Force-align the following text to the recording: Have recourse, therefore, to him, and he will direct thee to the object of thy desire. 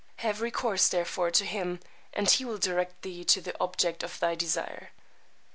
Have 0.15 0.41
recourse, 0.41 0.87
therefore, 0.87 1.29
to 1.29 1.45
him, 1.45 1.79
and 2.11 2.27
he 2.27 2.43
will 2.43 2.57
direct 2.57 3.03
thee 3.03 3.23
to 3.25 3.39
the 3.39 3.55
object 3.63 4.01
of 4.01 4.19
thy 4.19 4.33
desire. 4.33 4.89